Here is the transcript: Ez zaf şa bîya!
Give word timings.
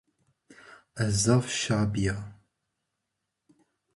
Ez 1.03 1.11
zaf 1.23 1.45
şa 1.59 1.79
bîya! 1.91 2.17